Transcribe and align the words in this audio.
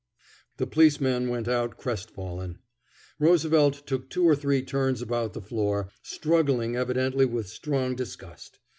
The 0.57 0.65
policeman 0.65 1.29
went 1.29 1.47
out 1.47 1.77
crestfallen. 1.77 2.57
Roosevelt 3.19 3.85
took 3.85 4.09
two 4.09 4.27
or 4.27 4.35
three 4.35 4.63
turns 4.63 4.99
about 4.99 5.33
the 5.33 5.41
floor, 5.41 5.89
struggling 6.01 6.75
evidently 6.75 7.27
with 7.27 7.47
strong 7.47 7.93
disgust. 7.95 8.57